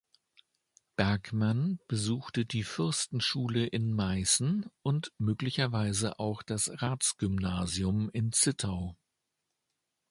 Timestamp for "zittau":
8.31-8.97